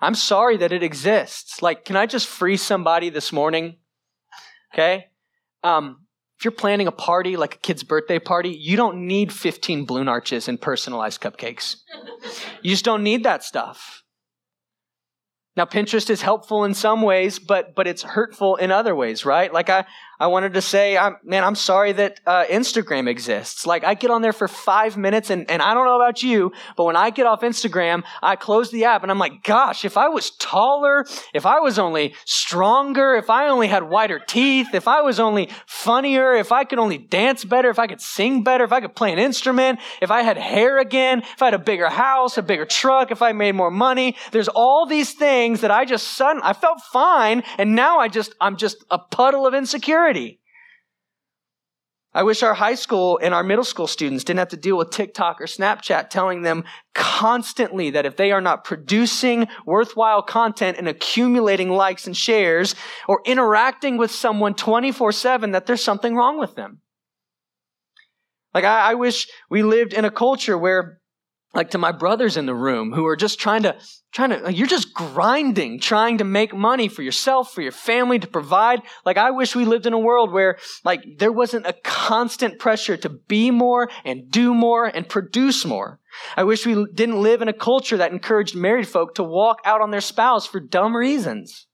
[0.00, 1.62] I'm sorry that it exists.
[1.62, 3.76] Like, can I just free somebody this morning?
[4.72, 5.06] Okay?
[5.62, 6.06] Um,
[6.38, 10.08] if you're planning a party, like a kid's birthday party, you don't need 15 balloon
[10.08, 11.76] arches and personalized cupcakes.
[12.62, 14.02] You just don't need that stuff.
[15.56, 19.52] Now, Pinterest is helpful in some ways, but but it's hurtful in other ways, right?
[19.52, 19.86] Like I,
[20.20, 23.64] I wanted to say, I'm, man, I'm sorry that uh, Instagram exists.
[23.64, 26.52] Like, I get on there for five minutes, and, and I don't know about you,
[26.76, 29.96] but when I get off Instagram, I close the app, and I'm like, gosh, if
[29.96, 34.86] I was taller, if I was only stronger, if I only had whiter teeth, if
[34.86, 38.64] I was only funnier, if I could only dance better, if I could sing better,
[38.64, 41.58] if I could play an instrument, if I had hair again, if I had a
[41.58, 45.70] bigger house, a bigger truck, if I made more money, there's all these things that
[45.70, 49.54] I just suddenly, I felt fine, and now I just, I'm just a puddle of
[49.54, 50.09] insecurity.
[52.12, 54.90] I wish our high school and our middle school students didn't have to deal with
[54.90, 60.88] TikTok or Snapchat telling them constantly that if they are not producing worthwhile content and
[60.88, 62.74] accumulating likes and shares
[63.06, 66.80] or interacting with someone 24 7, that there's something wrong with them.
[68.52, 70.99] Like, I, I wish we lived in a culture where
[71.54, 73.76] like to my brothers in the room who are just trying to
[74.12, 78.18] trying to like you're just grinding trying to make money for yourself for your family
[78.18, 78.82] to provide.
[79.04, 82.96] Like i wish we lived in a world where like there wasn't a constant pressure
[82.98, 85.98] to be more and do more and produce more.
[86.36, 89.80] I wish we didn't live in a culture that encouraged married folk to walk out
[89.80, 91.66] on their spouse for dumb reasons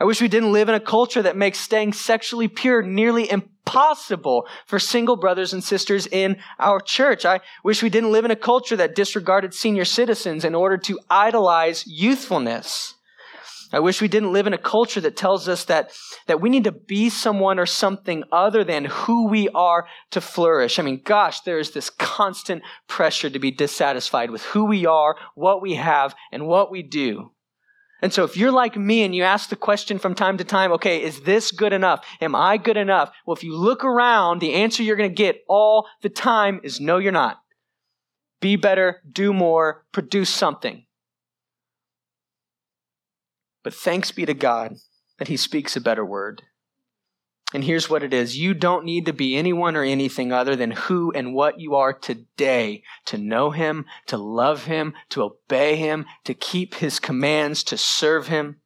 [0.00, 4.48] I wish we didn't live in a culture that makes staying sexually pure nearly impossible
[4.66, 7.26] for single brothers and sisters in our church.
[7.26, 10.98] I wish we didn't live in a culture that disregarded senior citizens in order to
[11.10, 12.94] idolize youthfulness.
[13.74, 15.92] I wish we didn't live in a culture that tells us that,
[16.26, 20.78] that we need to be someone or something other than who we are to flourish.
[20.78, 25.14] I mean, gosh, there is this constant pressure to be dissatisfied with who we are,
[25.34, 27.32] what we have, and what we do.
[28.02, 30.72] And so if you're like me and you ask the question from time to time,
[30.72, 32.04] okay, is this good enough?
[32.20, 33.12] Am I good enough?
[33.26, 36.80] Well, if you look around, the answer you're going to get all the time is
[36.80, 37.40] no, you're not.
[38.40, 40.86] Be better, do more, produce something.
[43.62, 44.76] But thanks be to God
[45.18, 46.42] that He speaks a better word.
[47.52, 48.38] And here's what it is.
[48.38, 51.92] You don't need to be anyone or anything other than who and what you are
[51.92, 57.76] today to know Him, to love Him, to obey Him, to keep His commands, to
[57.76, 58.59] serve Him.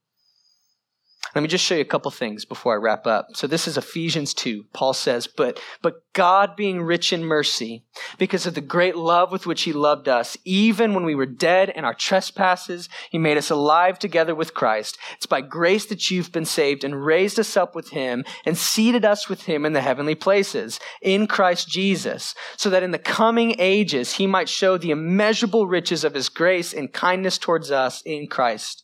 [1.35, 3.31] Let me just show you a couple things before I wrap up.
[3.35, 4.67] So this is Ephesians 2.
[4.73, 7.83] Paul says, but, but God being rich in mercy,
[8.19, 11.71] because of the great love with which he loved us, even when we were dead
[11.71, 14.97] in our trespasses, he made us alive together with Christ.
[15.17, 19.05] It's by grace that you've been saved and raised us up with him and seated
[19.05, 23.57] us with him in the heavenly places in Christ Jesus, so that in the coming
[23.59, 28.29] ages he might show the immeasurable riches of his grace and kindness towards us in
[28.29, 28.84] Christ.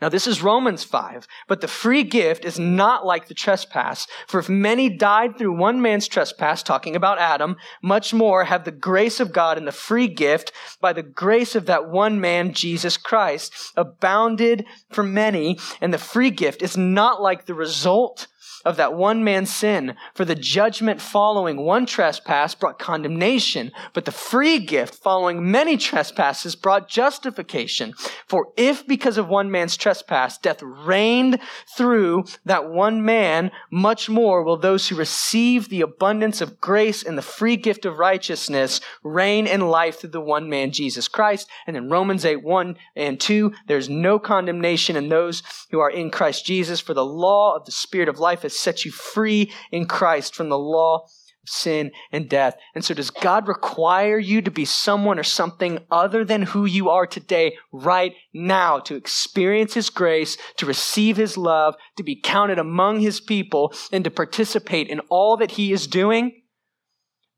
[0.00, 4.06] Now, this is Romans 5, but the free gift is not like the trespass.
[4.26, 8.72] For if many died through one man's trespass, talking about Adam, much more have the
[8.72, 12.96] grace of God and the free gift by the grace of that one man, Jesus
[12.96, 15.58] Christ, abounded for many.
[15.80, 18.26] And the free gift is not like the result
[18.66, 19.94] of that one man's sin.
[20.12, 26.56] For the judgment following one trespass brought condemnation, but the free gift following many trespasses
[26.56, 27.94] brought justification.
[28.26, 31.38] For if because of one man's trespass death reigned
[31.76, 37.16] through that one man, much more will those who receive the abundance of grace and
[37.16, 41.48] the free gift of righteousness reign in life through the one man, Jesus Christ.
[41.68, 46.10] And in Romans 8, 1 and 2, there's no condemnation in those who are in
[46.10, 49.86] Christ Jesus, for the law of the Spirit of life has set you free in
[49.86, 51.10] Christ from the law of
[51.48, 52.56] sin and death.
[52.74, 56.88] And so, does God require you to be someone or something other than who you
[56.90, 62.58] are today, right now, to experience His grace, to receive His love, to be counted
[62.58, 66.42] among His people, and to participate in all that He is doing?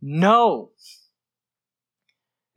[0.01, 0.71] No.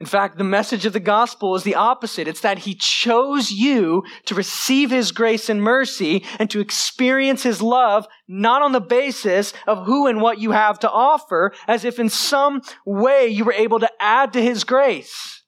[0.02, 2.28] In fact, the message of the gospel is the opposite.
[2.28, 7.62] It's that he chose you to receive his grace and mercy and to experience his
[7.62, 12.00] love, not on the basis of who and what you have to offer, as if
[12.00, 15.44] in some way you were able to add to his grace.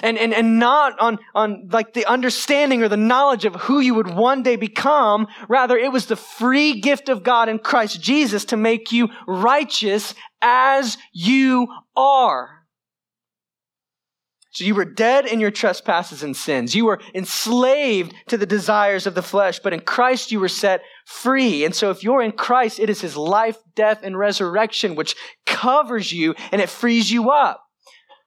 [0.00, 3.94] And, and, and not on, on like the understanding or the knowledge of who you
[3.94, 5.26] would one day become.
[5.48, 10.14] Rather, it was the free gift of God in Christ Jesus to make you righteous
[10.40, 11.66] as you
[11.96, 12.61] are.
[14.52, 16.74] So you were dead in your trespasses and sins.
[16.74, 20.82] You were enslaved to the desires of the flesh, but in Christ you were set
[21.06, 21.64] free.
[21.64, 26.12] And so if you're in Christ, it is his life, death, and resurrection which covers
[26.12, 27.64] you and it frees you up.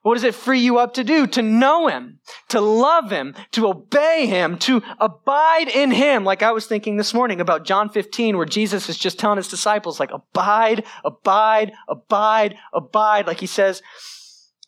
[0.01, 1.26] What does it free you up to do?
[1.26, 2.19] To know him,
[2.49, 6.23] to love him, to obey him, to abide in him.
[6.23, 9.47] Like I was thinking this morning about John 15, where Jesus is just telling his
[9.47, 13.26] disciples, like, abide, abide, abide, abide.
[13.26, 13.82] Like he says,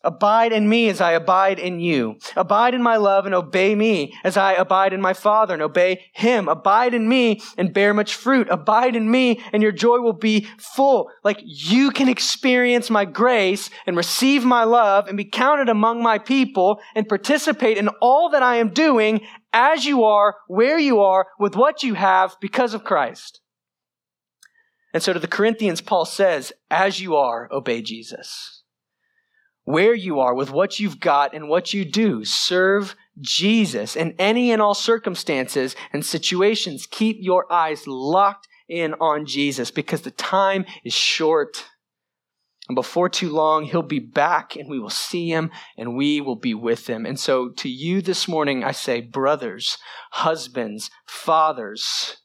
[0.04, 2.18] Abide in me as I abide in you.
[2.36, 6.04] Abide in my love and obey me as I abide in my Father and obey
[6.12, 6.48] him.
[6.48, 8.46] Abide in me and bear much fruit.
[8.48, 11.10] Abide in me and your joy will be full.
[11.24, 16.18] Like you can experience my grace and receive my love and be counted among my
[16.18, 19.22] people and participate in all that I am doing
[19.52, 23.40] as you are, where you are, with what you have because of Christ.
[24.94, 28.57] And so to the Corinthians, Paul says, as you are, obey Jesus
[29.68, 32.24] where you are, with what you've got, and what you do.
[32.24, 36.86] Serve Jesus in any and all circumstances and situations.
[36.90, 41.66] Keep your eyes locked in on Jesus because the time is short.
[42.70, 46.36] And before too long, he'll be back and we will see him and we will
[46.36, 47.04] be with him.
[47.04, 49.76] And so to you this morning, I say, brothers,
[50.12, 52.16] husbands, fathers,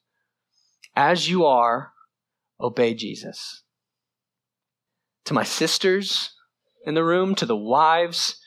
[0.96, 1.92] as you are,
[2.58, 3.64] obey Jesus.
[5.26, 6.33] To my sisters,
[6.86, 8.40] in the room, to the wives,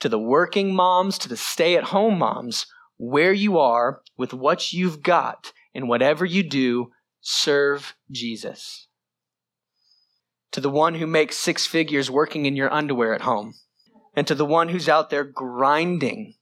[0.00, 2.66] to the working moms, to the stay at home moms,
[2.96, 6.90] where you are with what you've got and whatever you do,
[7.20, 8.88] serve Jesus.
[10.52, 13.54] To the one who makes six figures working in your underwear at home,
[14.14, 16.34] and to the one who's out there grinding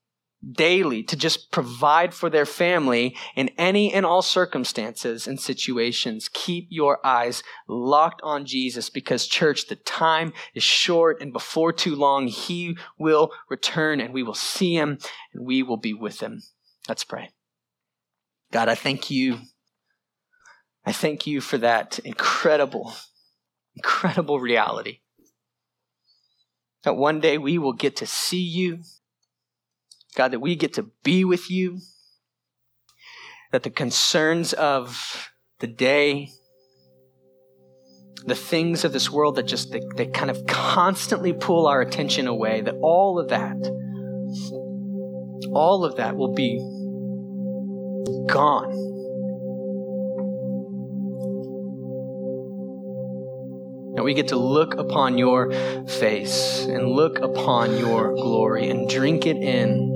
[0.50, 6.28] daily to just provide for their family in any and all circumstances and situations.
[6.32, 11.94] Keep your eyes locked on Jesus because, church, the time is short and before too
[11.94, 14.98] long, he will return and we will see him
[15.32, 16.42] and we will be with him.
[16.88, 17.30] Let's pray.
[18.50, 19.38] God, I thank you.
[20.84, 22.92] I thank you for that incredible,
[23.76, 24.98] incredible reality.
[26.82, 28.80] That one day we will get to see you
[30.14, 31.80] God, that we get to be with you,
[33.50, 36.30] that the concerns of the day,
[38.26, 42.26] the things of this world that just, they, they kind of constantly pull our attention
[42.26, 43.56] away, that all of that,
[45.54, 46.58] all of that will be
[48.28, 48.70] gone.
[53.94, 55.52] And we get to look upon your
[55.86, 59.91] face and look upon your glory and drink it in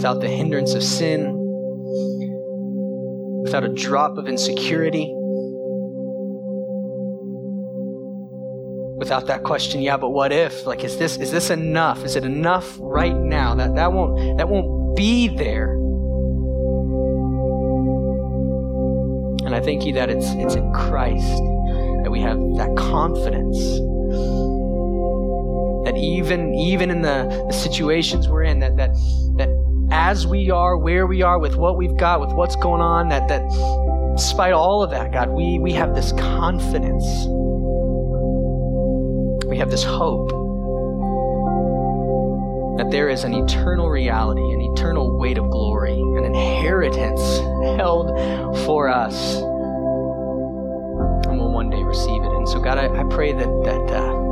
[0.00, 1.36] without the hindrance of sin,
[3.42, 5.12] without a drop of insecurity,
[8.96, 10.64] without that question, yeah, but what if?
[10.64, 12.02] Like, is this is this enough?
[12.02, 13.54] Is it enough right now?
[13.54, 15.74] That that won't that won't be there.
[19.44, 21.36] And I thank you that it's it's in Christ
[22.04, 23.58] that we have that confidence
[25.84, 28.94] that even even in the, the situations we're in, that that
[29.36, 29.59] that
[29.92, 33.28] as we are, where we are, with what we've got, with what's going on, that
[33.28, 33.42] that
[34.16, 37.04] despite all of that, God, we we have this confidence.
[39.46, 40.30] We have this hope
[42.80, 47.20] that there is an eternal reality, an eternal weight of glory, an inheritance
[47.76, 48.08] held
[48.64, 49.36] for us.
[51.26, 52.30] And we'll one day receive it.
[52.30, 54.30] And so, God, I, I pray that, that uh,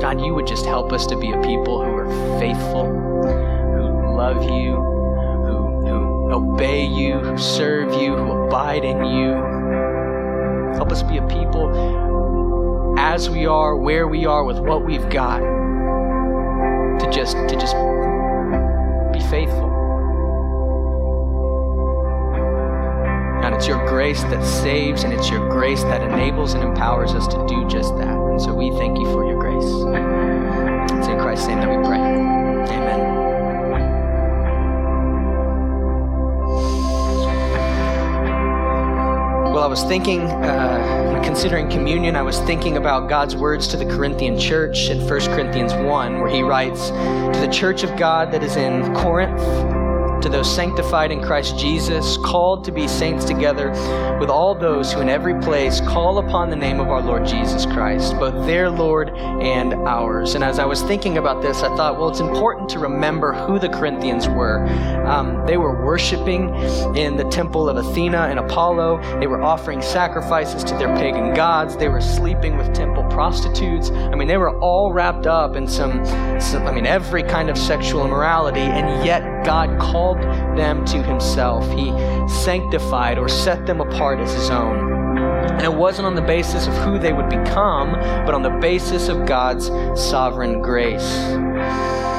[0.00, 2.86] God, you would just help us to be a people who are faithful,
[4.16, 9.32] love you, who, who obey you, who serve you, who abide in you.
[10.74, 15.40] Help us be a people as we are, where we are, with what we've got
[15.40, 17.76] to just to just
[19.12, 19.70] be faithful.
[23.44, 27.26] And it's your grace that saves and it's your grace that enables and empowers us
[27.28, 28.16] to do just that.
[28.16, 29.62] And so we thank you for your grace.
[30.98, 32.00] It's in Christ's name that we pray.
[32.00, 33.25] Amen.
[39.66, 44.38] I was thinking, uh, considering communion, I was thinking about God's words to the Corinthian
[44.38, 48.54] church in 1 Corinthians 1, where he writes, To the church of God that is
[48.54, 49.40] in Corinth,
[50.26, 53.70] to those sanctified in Christ Jesus, called to be saints together
[54.18, 57.64] with all those who in every place call upon the name of our Lord Jesus
[57.64, 60.34] Christ, both their Lord and ours.
[60.34, 63.60] And as I was thinking about this, I thought, well, it's important to remember who
[63.60, 64.66] the Corinthians were.
[65.06, 66.52] Um, they were worshiping
[66.96, 71.76] in the temple of Athena and Apollo, they were offering sacrifices to their pagan gods,
[71.76, 73.90] they were sleeping with temple prostitutes.
[73.90, 76.04] I mean, they were all wrapped up in some,
[76.40, 80.15] some I mean, every kind of sexual immorality, and yet God called
[80.56, 81.68] them to himself.
[81.70, 81.90] He
[82.28, 84.94] sanctified or set them apart as his own.
[85.52, 87.92] And it wasn't on the basis of who they would become,
[88.26, 89.66] but on the basis of God's
[90.00, 91.36] sovereign grace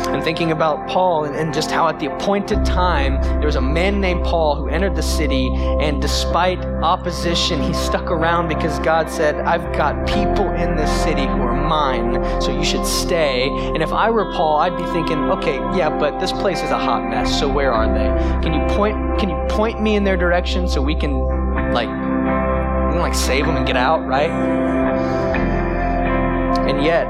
[0.07, 3.61] and thinking about Paul and, and, just how at the appointed time there was a
[3.61, 9.09] man named Paul who entered the city, and despite opposition, he stuck around because God
[9.09, 13.49] said, I've got people in this city who are mine, so you should stay.
[13.49, 16.77] And if I were Paul, I'd be thinking, okay, yeah, but this place is a
[16.77, 18.43] hot mess, so where are they?
[18.43, 21.19] Can you point can you point me in their direction so we can
[21.73, 24.29] like we can like save them and get out, right?
[26.69, 27.07] And yet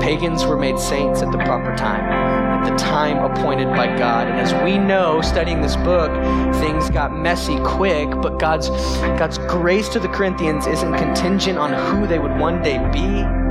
[0.00, 2.02] Pagans were made saints at the proper time,
[2.64, 4.28] the time appointed by God.
[4.28, 6.10] And as we know, studying this book,
[6.56, 8.68] things got messy quick, but God's,
[9.18, 13.42] God's grace to the Corinthians isn't contingent on who they would one day be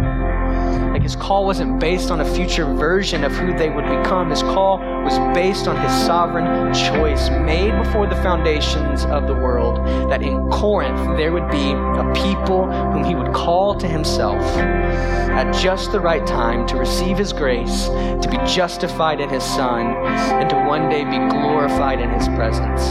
[0.92, 4.30] like his call wasn't based on a future version of who they would become.
[4.30, 9.78] His call was based on his sovereign choice made before the foundations of the world
[10.10, 15.52] that in Corinth there would be a people whom he would call to himself at
[15.54, 20.50] just the right time to receive his grace, to be justified in his Son, and
[20.50, 22.82] to one day be glorified in his presence.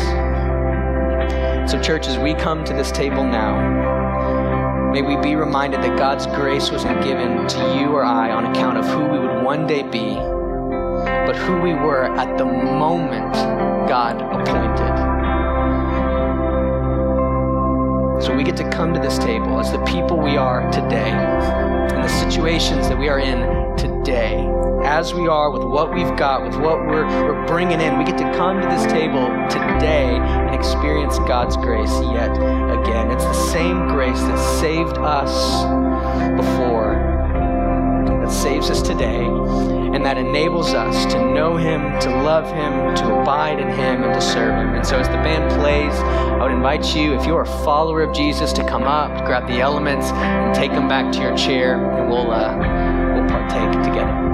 [1.71, 3.91] So, church, as we come to this table now,
[4.93, 8.77] May we be reminded that God's grace wasn't given to you or I on account
[8.77, 10.19] of who we would one day be,
[11.31, 13.33] but who we were at the moment
[13.87, 14.97] God appointed.
[18.21, 22.03] So we get to come to this table as the people we are today, and
[22.03, 24.45] the situations that we are in today
[24.83, 27.97] as we are, with what we've got, with what we're, we're bringing in.
[27.97, 33.13] We get to come to this table today and experience God's grace yet again.
[33.13, 35.63] It's the same grace that saved us
[36.35, 37.10] before,
[38.31, 43.59] saves us today, and that enables us to know Him, to love Him, to abide
[43.59, 44.75] in Him, and to serve Him.
[44.75, 48.15] And so, as the band plays, I would invite you, if you're a follower of
[48.15, 52.09] Jesus, to come up, grab the elements, and take them back to your chair, and
[52.09, 52.57] we'll, uh,
[53.15, 54.30] we'll partake together.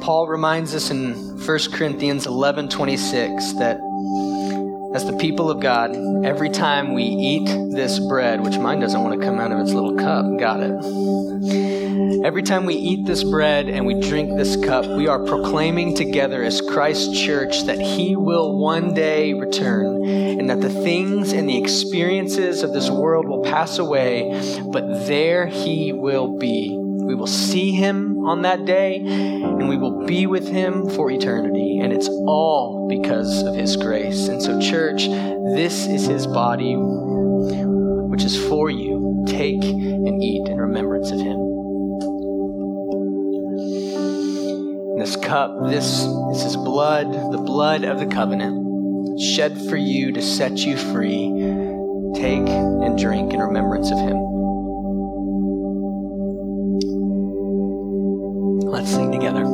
[0.00, 3.78] Paul reminds us in 1 Corinthians 11 26 that
[4.94, 5.94] as the people of God,
[6.24, 9.72] every time we eat this bread, which mine doesn't want to come out of its
[9.72, 12.24] little cup, got it.
[12.24, 16.42] Every time we eat this bread and we drink this cup, we are proclaiming together
[16.42, 21.58] as Christ's church that He will one day return and that the things and the
[21.58, 26.74] experiences of this world will pass away, but there He will be.
[26.76, 31.78] We will see Him on that day, and we will be with him for eternity.
[31.78, 34.28] And it's all because of his grace.
[34.28, 39.24] And so, church, this is his body, which is for you.
[39.26, 41.50] Take and eat in remembrance of him.
[44.98, 50.58] This cup, this, is blood, the blood of the covenant, shed for you to set
[50.58, 51.30] you free.
[52.14, 54.29] Take and drink in remembrance of him.
[58.90, 59.44] Sing together.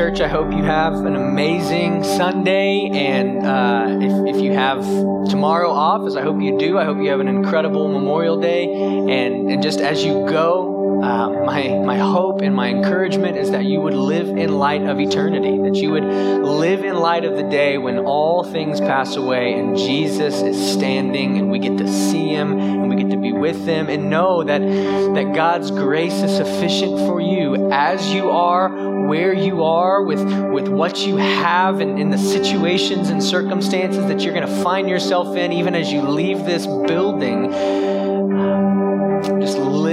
[0.00, 0.20] church.
[0.22, 2.88] I hope you have an amazing Sunday.
[2.90, 4.82] And uh, if, if you have
[5.28, 8.64] tomorrow off, as I hope you do, I hope you have an incredible Memorial Day.
[8.72, 10.69] And, and just as you go,
[11.02, 15.00] uh, my, my hope and my encouragement is that you would live in light of
[15.00, 19.54] eternity, that you would live in light of the day when all things pass away
[19.54, 23.32] and Jesus is standing and we get to see him and we get to be
[23.32, 28.68] with him and know that, that God's grace is sufficient for you as you are,
[29.06, 30.22] where you are, with,
[30.52, 34.88] with what you have and in the situations and circumstances that you're going to find
[34.88, 37.50] yourself in, even as you leave this building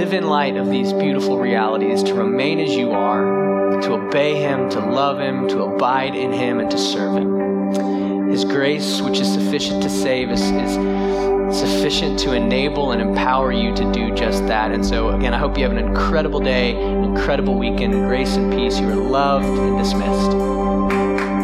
[0.08, 4.70] live in light of these beautiful realities, to remain as you are, to obey Him,
[4.70, 8.30] to love Him, to abide in Him, and to serve Him.
[8.30, 13.74] His grace, which is sufficient to save, is, is sufficient to enable and empower you
[13.74, 14.72] to do just that.
[14.72, 17.92] And so, again, I hope you have an incredible day, an incredible weekend.
[17.92, 18.80] Grace and peace.
[18.80, 21.37] You are loved and dismissed.